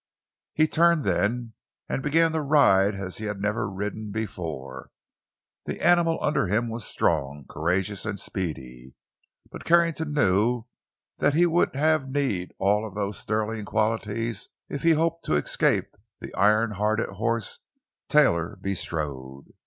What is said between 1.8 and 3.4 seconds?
and began to ride as he had